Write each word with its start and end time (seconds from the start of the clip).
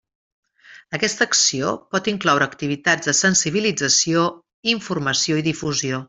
Aquesta 0.97 1.25
acció 1.31 1.73
pot 1.95 2.09
incloure 2.13 2.47
activitats 2.53 3.09
de 3.11 3.15
sensibilització, 3.21 4.23
informació 4.77 5.37
i 5.43 5.49
difusió. 5.53 5.99